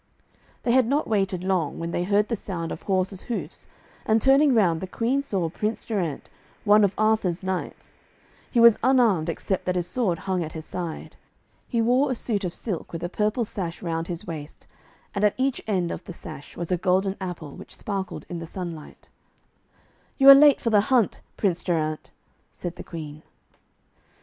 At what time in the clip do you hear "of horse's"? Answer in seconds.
2.71-3.21